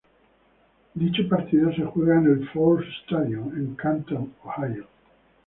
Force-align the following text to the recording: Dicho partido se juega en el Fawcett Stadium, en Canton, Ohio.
Dicho 0.95 1.29
partido 1.29 1.71
se 1.75 1.83
juega 1.85 2.17
en 2.17 2.25
el 2.25 2.49
Fawcett 2.49 2.89
Stadium, 3.05 3.55
en 3.55 3.75
Canton, 3.75 4.33
Ohio. 4.43 4.87